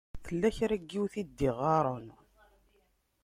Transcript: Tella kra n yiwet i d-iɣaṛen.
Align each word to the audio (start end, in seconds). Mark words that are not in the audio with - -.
Tella 0.25 0.49
kra 0.55 0.75
n 0.81 0.83
yiwet 0.89 1.15
i 1.21 1.23
d-iɣaṛen. 1.27 2.07